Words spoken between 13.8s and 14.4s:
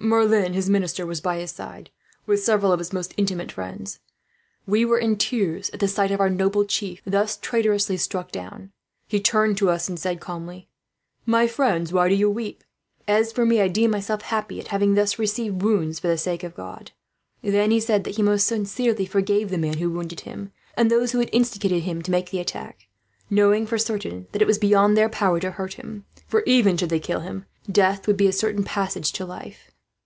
myself